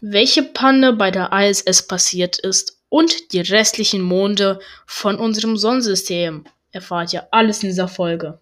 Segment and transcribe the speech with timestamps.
[0.00, 6.44] welche Panne bei der ISS passiert ist und die restlichen Monde von unserem Sonnensystem.
[6.70, 8.38] Erfahrt ihr alles in dieser Folge.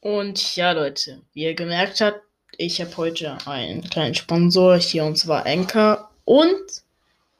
[0.00, 2.20] Und ja, Leute, wie ihr gemerkt habt,
[2.56, 6.10] ich habe heute einen kleinen Sponsor hier und zwar Anchor.
[6.24, 6.82] Und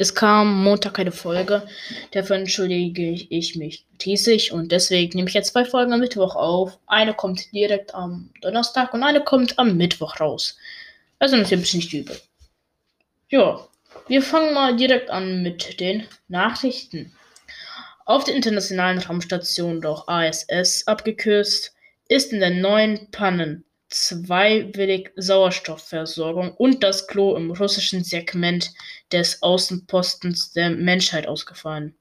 [0.00, 1.66] es kam Montag keine Folge.
[2.12, 6.78] Dafür entschuldige ich mich riesig und deswegen nehme ich jetzt zwei Folgen am Mittwoch auf.
[6.86, 10.56] Eine kommt direkt am Donnerstag und eine kommt am Mittwoch raus.
[11.18, 12.16] Also natürlich nicht übel.
[13.28, 13.66] Ja,
[14.06, 17.12] wir fangen mal direkt an mit den Nachrichten.
[18.06, 21.74] Auf der internationalen Raumstation, doch ISS abgekürzt,
[22.08, 28.70] ist in der neuen Pannen zweiwillig Sauerstoffversorgung und das Klo im russischen Segment
[29.12, 31.94] des Außenpostens der Menschheit ausgefallen.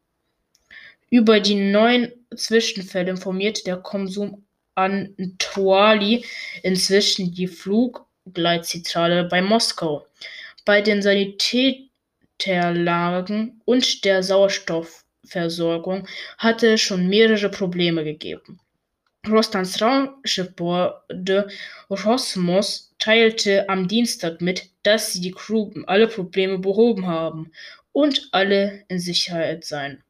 [1.09, 4.43] Über die neuen Zwischenfälle informiert der Konsum
[4.75, 6.25] Antuali
[6.61, 10.05] inzwischen die Fluggleitzentrale bei Moskau.
[10.65, 16.07] Bei den Sanitäterlagen und der Sauerstoffversorgung
[16.37, 18.59] hatte es schon mehrere Probleme gegeben.
[19.31, 21.47] Russlands Raumschiffbehörde
[21.89, 27.51] Rosmos teilte am Dienstag mit, dass sie die Crew alle Probleme behoben haben
[27.91, 30.03] und alle in Sicherheit seien.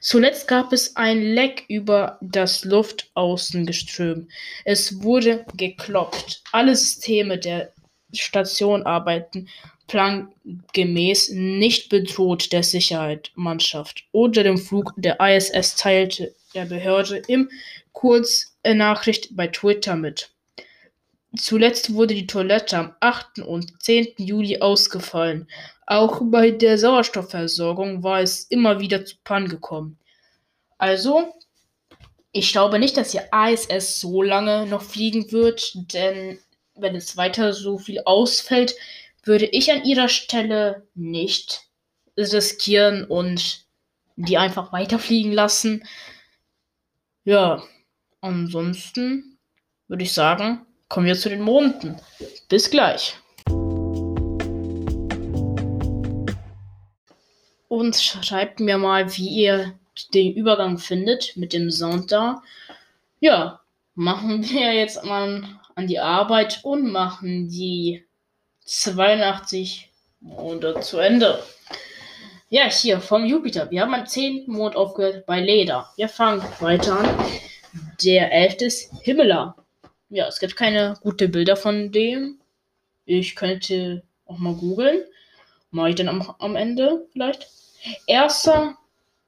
[0.00, 4.28] Zuletzt gab es ein Leck über das Luftaußengeström.
[4.64, 6.42] Es wurde geklopft.
[6.52, 7.72] Alle Systeme der
[8.12, 9.48] Station arbeiten
[9.88, 17.50] plangemäß nicht bedroht der Sicherheitsmannschaft oder dem Flug der ISS teilte der Behörde im
[17.92, 20.30] Kurznachricht bei Twitter mit.
[21.36, 23.40] Zuletzt wurde die Toilette am 8.
[23.40, 24.14] und 10.
[24.18, 25.48] Juli ausgefallen.
[25.86, 29.98] Auch bei der Sauerstoffversorgung war es immer wieder zu Pannen gekommen.
[30.76, 31.34] Also,
[32.32, 36.38] ich glaube nicht, dass die ISS so lange noch fliegen wird, denn
[36.74, 38.74] wenn es weiter so viel ausfällt,
[39.24, 41.62] würde ich an ihrer Stelle nicht
[42.16, 43.66] riskieren und
[44.16, 45.84] die einfach weiterfliegen lassen.
[47.24, 47.62] Ja,
[48.22, 49.38] ansonsten
[49.88, 52.00] würde ich sagen, kommen wir zu den Monden.
[52.48, 53.16] Bis gleich.
[57.68, 59.74] Und schreibt mir mal, wie ihr
[60.14, 62.42] den Übergang findet mit dem Sound da.
[63.20, 63.60] Ja,
[63.94, 65.44] machen wir jetzt mal
[65.74, 68.04] an die Arbeit und machen die
[68.64, 69.90] 82
[70.20, 71.42] Monde zu Ende.
[72.48, 73.70] Ja, hier vom Jupiter.
[73.70, 74.44] Wir haben am 10.
[74.46, 75.90] Mond aufgehört bei Leda.
[75.96, 77.51] Wir fangen weiter an.
[78.04, 78.56] Der 11.
[78.62, 79.56] ist Himmler.
[80.08, 82.38] Ja, es gibt keine gute Bilder von dem.
[83.04, 85.02] Ich könnte auch mal googeln.
[85.70, 87.48] Mache ich dann am, am Ende vielleicht.
[88.06, 88.76] Erster,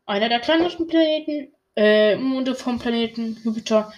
[0.06, 3.92] einer der kleinsten Planeten, äh, Monde vom Planeten Jupiter.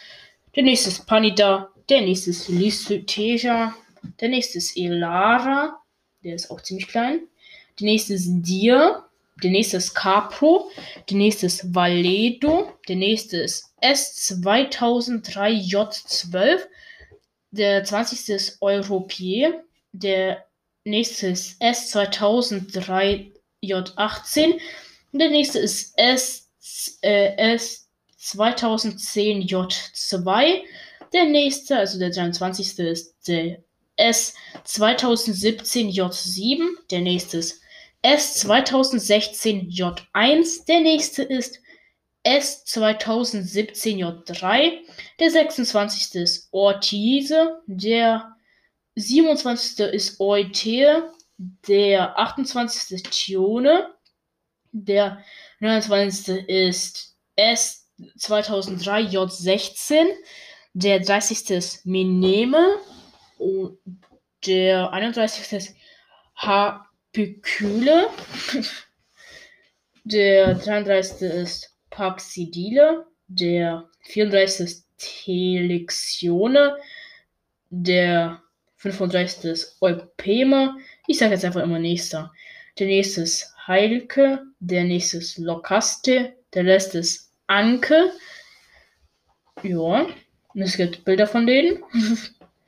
[0.54, 1.70] Der nächste ist Panida.
[1.88, 3.74] Der nächste ist Lysithesia.
[4.20, 5.80] Der nächste ist Elara.
[6.22, 7.20] Der ist auch ziemlich klein.
[7.78, 9.04] Der nächste ist Dir.
[9.42, 10.70] Der nächste ist Capro.
[11.10, 12.72] Der nächste ist Valedo.
[12.88, 16.60] Der nächste ist S2003J12.
[17.50, 18.28] Der 20.
[18.30, 19.64] ist Europier.
[19.92, 20.44] Der
[20.84, 24.60] nächste ist S2003J18.
[25.12, 26.50] Und der nächste ist S,
[27.02, 27.58] äh,
[28.18, 30.62] S2010J2.
[31.12, 32.78] Der nächste, also der 23.
[32.80, 33.58] ist der
[33.98, 36.58] S2017J7.
[36.90, 37.60] Der nächste ist
[38.02, 40.66] S2016J1.
[40.66, 41.60] Der nächste ist
[42.26, 44.72] S2017J3.
[45.20, 46.14] Der 26.
[46.16, 47.62] ist Ortize.
[47.66, 48.34] Der
[48.96, 49.78] 27.
[49.92, 51.12] ist Oite.
[51.38, 52.90] Der 28.
[52.90, 53.94] ist Tione.
[54.72, 55.22] Der
[55.60, 56.48] 29.
[56.48, 60.06] ist S2003J16.
[60.74, 61.50] Der 30.
[61.50, 62.76] ist Mineme.
[63.38, 63.78] Und
[64.44, 65.52] der 31.
[65.52, 65.76] ist
[66.36, 68.08] Hapykyle.
[70.08, 71.20] Der 33.
[71.22, 73.06] ist Paxidile.
[73.26, 74.66] Der 34.
[74.66, 76.76] ist Telexione.
[77.70, 78.42] Der
[78.76, 79.50] 35.
[79.50, 80.76] ist Eupeme.
[81.06, 82.30] Ich sage jetzt einfach immer nächster.
[82.78, 84.42] Der nächste ist Heilke.
[84.60, 86.34] Der nächste ist Lokaste.
[86.52, 88.12] Der letzte ist Anke.
[89.62, 90.06] Ja.
[90.54, 91.82] Es gibt Bilder von denen.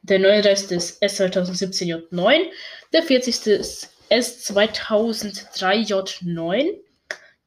[0.02, 0.70] Der 39.
[0.70, 2.46] ist S2017J9.
[2.94, 3.46] Der 40.
[3.46, 6.78] ist S2003J9.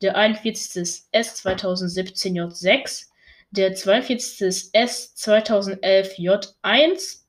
[0.01, 0.77] Der 41.
[0.77, 3.05] ist S2017J6.
[3.51, 4.41] Der 42.
[4.41, 7.19] ist S2011J1.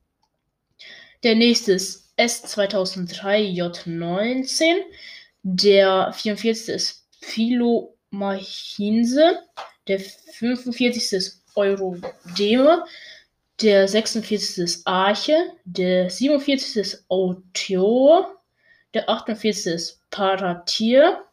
[1.23, 4.77] Der nächste ist S2003J19.
[5.43, 6.75] Der 44.
[6.75, 9.41] ist Philomachinse.
[9.89, 11.13] Der 45.
[11.13, 12.87] ist Eurodeme.
[13.61, 14.57] Der 46.
[14.59, 15.53] ist Arche.
[15.65, 16.77] Der 47.
[16.77, 18.25] ist Autio.
[18.95, 19.75] Der 48.
[19.75, 21.27] ist Paratir.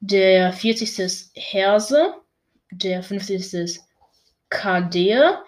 [0.00, 0.98] Der 40.
[0.98, 2.14] ist Herse.
[2.70, 3.54] Der 50.
[3.54, 3.80] ist
[4.48, 5.42] Kadea.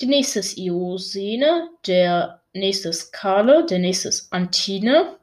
[0.00, 1.70] Der nächste ist Iosene.
[1.86, 3.64] Der nächste ist Kale.
[3.66, 5.16] Der nächste ist Antine.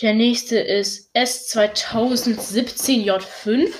[0.00, 3.72] Der nächste ist S2017J5.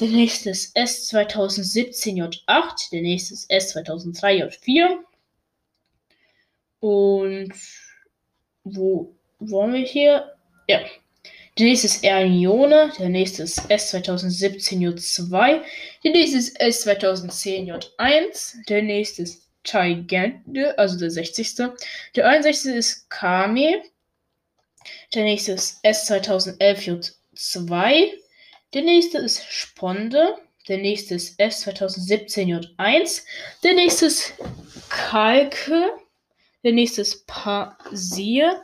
[0.00, 2.90] Der nächste ist S2017J8.
[2.92, 4.98] Der nächste ist S2003J4.
[6.80, 7.52] Und
[8.62, 10.36] wo wollen wir hier?
[10.68, 10.82] Ja.
[11.58, 12.92] Der nächste ist Ernione.
[13.00, 15.60] Der nächste ist S2017J2.
[16.04, 18.54] Der nächste ist S2010J1.
[18.68, 21.56] Der nächste ist Gigante, also der 60.
[22.14, 22.76] Der 61.
[22.76, 23.82] ist Kame.
[25.14, 28.10] Der nächste ist S2011J2.
[28.74, 30.36] Der nächste ist Sponde.
[30.68, 33.22] Der nächste ist S2017J1.
[33.64, 34.34] Der nächste ist
[34.90, 35.90] Kalke.
[36.62, 38.62] Der nächste ist Pasir.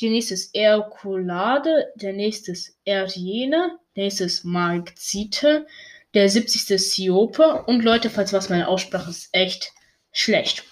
[0.00, 1.92] Der nächste ist Erkulade.
[1.96, 3.78] Der nächste ist Erdiene.
[3.94, 5.66] Der nächste ist Marxite.
[6.12, 6.70] Der 70.
[6.70, 7.64] ist Siope.
[7.66, 9.72] Und Leute, falls was meine Aussprache ist echt
[10.12, 10.64] schlecht.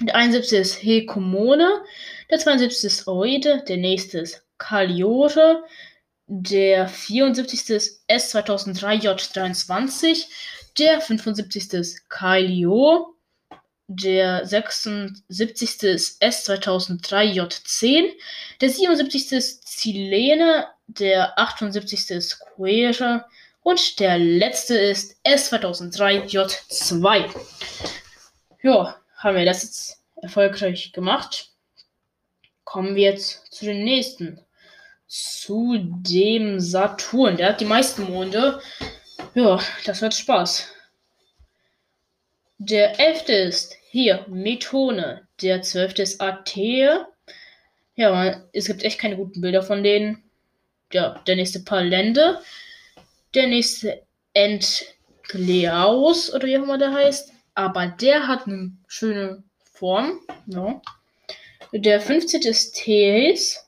[0.00, 0.58] Der 71.
[0.58, 1.82] ist Hekomone.
[2.30, 2.84] Der 72.
[2.84, 3.64] ist Oide.
[3.66, 5.64] Der nächste ist Kaliore.
[6.26, 7.70] Der 74.
[7.70, 10.26] ist S2003J23.
[10.78, 11.72] Der 75.
[11.74, 13.14] ist Kailio.
[13.86, 15.82] Der 76.
[15.82, 18.12] ist S2003J10.
[18.60, 19.32] Der 77.
[19.32, 20.68] ist Zilene.
[20.86, 22.10] Der 78.
[22.10, 23.26] ist Quere.
[23.62, 27.30] Und der letzte ist S2003J2.
[28.62, 31.50] Ja, haben wir das jetzt erfolgreich gemacht.
[32.64, 34.40] Kommen wir jetzt zu den nächsten
[35.14, 37.36] zu dem Saturn.
[37.36, 38.60] Der hat die meisten Monde.
[39.34, 40.73] Ja, das wird Spaß.
[42.58, 45.26] Der elfte ist hier Methone.
[45.42, 46.90] Der zwölfte ist Athee.
[47.96, 50.22] Ja, es gibt echt keine guten Bilder von denen.
[50.92, 52.40] Ja, der nächste Palende.
[53.34, 54.02] Der nächste
[54.32, 57.32] Entgleaus oder wie auch immer der heißt.
[57.54, 59.42] Aber der hat eine schöne
[59.72, 60.20] Form.
[60.46, 60.80] Ja.
[61.72, 62.42] Der 15.
[62.42, 63.64] ist Thees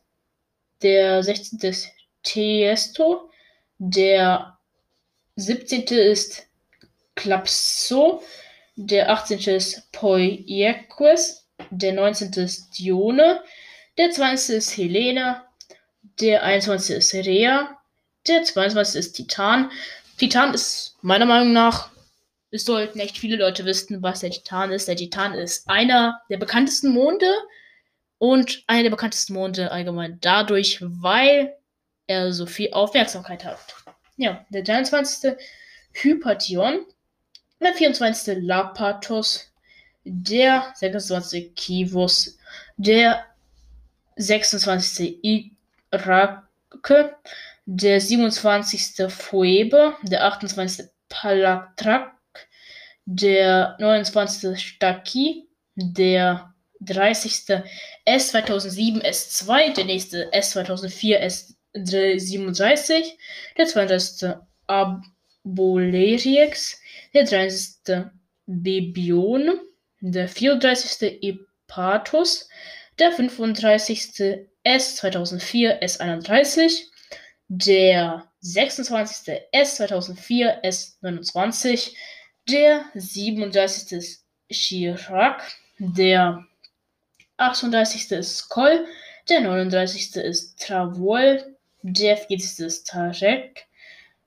[0.82, 1.58] der 16.
[1.60, 1.88] ist
[2.22, 3.30] Tiesto,
[3.78, 4.58] der
[5.36, 5.84] 17.
[5.84, 6.46] ist
[7.14, 8.22] Klapso,
[8.76, 9.38] der 18.
[9.40, 12.32] ist Poieques, der 19.
[12.34, 13.42] ist Dione,
[13.98, 14.56] der 20.
[14.56, 15.46] ist Helena,
[16.20, 16.96] der 21.
[16.96, 17.78] ist Rea,
[18.28, 18.98] der 22.
[18.98, 19.70] ist Titan.
[20.18, 21.90] Titan ist meiner Meinung nach,
[22.50, 24.88] es sollten echt viele Leute wissen, was der Titan ist.
[24.88, 27.30] Der Titan ist einer der bekanntesten Monde
[28.18, 31.54] und einer der bekanntesten Monde allgemein dadurch, weil
[32.06, 33.58] er so viel Aufmerksamkeit hat.
[34.16, 35.32] Ja, der 23.
[35.92, 36.86] Hypation,
[37.60, 38.38] der 24.
[38.42, 39.52] Lapatos,
[40.04, 41.54] der 26.
[41.54, 42.38] Kivus,
[42.76, 43.24] der
[44.16, 45.18] 26.
[45.22, 46.42] Irake,
[47.66, 49.10] der 27.
[49.10, 50.86] Phoebe, der 28.
[51.08, 52.12] Palatrak,
[53.04, 54.60] der 29.
[54.60, 57.62] Staki, der 30.
[58.06, 61.42] S2007 S2, der nächste S2004
[61.74, 63.04] S37,
[63.56, 64.36] der 32.
[64.68, 66.80] Aboleriex,
[67.16, 68.06] der 30.
[68.46, 69.58] Bebion,
[70.00, 71.22] der 34.
[71.22, 72.48] Epatus,
[72.98, 74.46] der 35.
[74.64, 76.82] S2004 S31,
[77.48, 79.40] der 26.
[79.54, 81.92] S2004 S29,
[82.48, 84.18] der 37.
[84.50, 85.42] Chirac,
[85.78, 86.44] der
[87.38, 88.12] 38.
[88.12, 88.86] ist Skoll,
[89.28, 90.16] der 39.
[90.16, 92.66] ist Travol, der 40.
[92.66, 93.65] ist Tarek,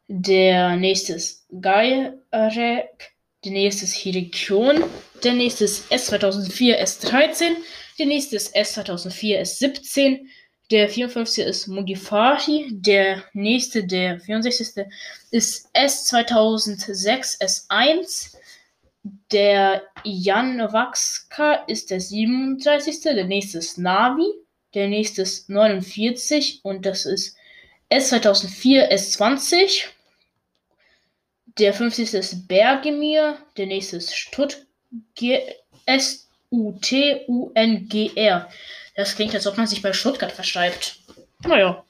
[0.09, 3.13] der nächste ist Gairek,
[3.45, 4.83] der nächste ist Hirikion,
[5.23, 7.55] der nächste ist S2004 S13,
[7.99, 10.25] der nächste ist S2004 S17,
[10.71, 11.45] der 54.
[11.45, 14.85] ist Mugifari, der nächste, der 64.
[15.31, 18.35] ist S2006 S1,
[19.31, 23.01] der Jan Waxka ist der 37.
[23.01, 24.27] Der nächste ist Navi.
[24.73, 27.35] Der nächste ist 49 und das ist
[27.91, 29.85] S2004 S20.
[31.57, 32.13] Der 50.
[32.13, 33.37] ist Bergemir.
[33.57, 34.65] Der nächste ist Stutt
[35.85, 36.29] S-U-T-U-N-G-R.
[38.95, 40.99] Das klingt, als ob man sich bei Stuttgart verschreibt.
[41.45, 41.83] Naja.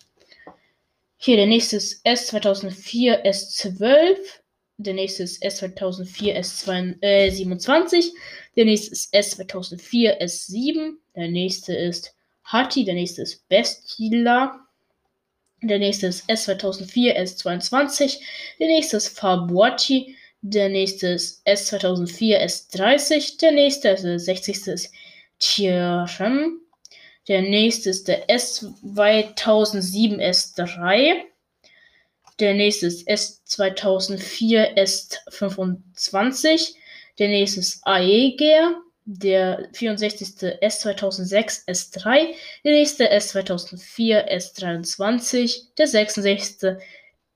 [1.17, 4.15] Hier, der nächste ist S2004 S12.
[4.77, 8.11] Der nächste ist S2004 S27.
[8.55, 10.93] Der nächste ist S2004 S7.
[11.15, 12.85] Der nächste ist Hati.
[12.85, 14.68] Der nächste ist Bestila.
[15.61, 18.19] Der nächste ist S2004 S22.
[18.59, 20.15] Der nächste ist Fabuati.
[20.41, 23.39] Der nächste ist S2004 S30.
[23.39, 24.67] Der nächste, also der 60.
[24.67, 24.91] ist
[25.39, 26.61] Tirem.
[27.27, 31.21] Der nächste ist der S2007 S3.
[32.39, 36.73] Der nächste ist S2004 S25.
[37.19, 38.81] Der nächste ist Aeger.
[39.11, 40.35] Der 64.
[40.61, 42.27] S2006 S3.
[42.63, 45.61] Der nächste S2004 S23.
[45.79, 46.77] Der 66.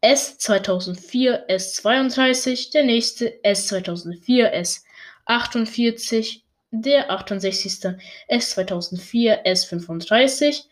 [0.03, 2.71] S2004 S32.
[2.73, 4.77] Der nächste S2004
[5.27, 7.79] S48 der 68.
[8.29, 10.63] S2004 S35,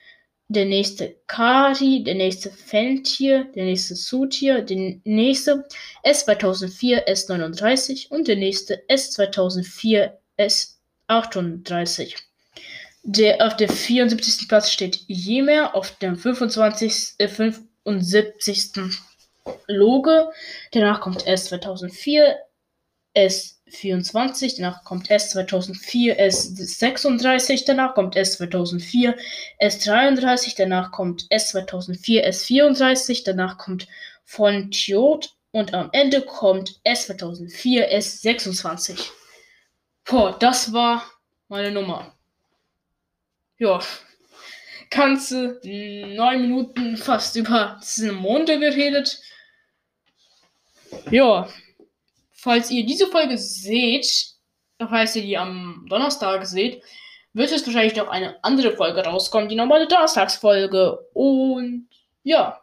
[0.50, 5.66] der nächste Kari, der nächste Fentir, der nächste Sutir, der nächste
[6.04, 10.12] S2004 S39 und der nächste S2004
[11.12, 12.16] S38.
[13.04, 14.48] Der, auf dem 74.
[14.48, 19.00] Platz steht Jemer, auf dem 25, äh, 75.
[19.68, 20.30] Loge,
[20.72, 22.36] danach kommt S2004
[23.16, 29.18] S24, danach kommt S2004 S36, danach kommt S2004
[29.60, 33.88] S33, danach kommt S2004 S34, danach kommt
[34.26, 39.10] Fontiot und am Ende kommt S2004 S26.
[40.12, 41.06] Boah, das war
[41.48, 42.14] meine Nummer.
[43.58, 43.80] Ja,
[44.90, 47.80] ganze neun Minuten fast über
[48.12, 49.22] Monde geredet.
[51.12, 51.48] Ja,
[52.34, 54.34] falls ihr diese Folge seht,
[54.80, 56.84] falls ihr die am Donnerstag seht,
[57.32, 61.08] wird es wahrscheinlich noch eine andere Folge rauskommen, die normale Donnerstagsfolge.
[61.14, 61.88] Und
[62.24, 62.60] ja.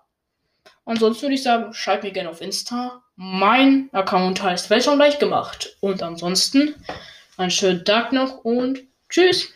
[0.85, 3.03] Ansonsten würde ich sagen, schreibt mir gerne auf Insta.
[3.17, 5.79] Mein Account heißt Welt schon leicht gemacht.
[5.81, 6.75] Und ansonsten
[7.39, 9.53] einen schönen Tag noch und tschüss.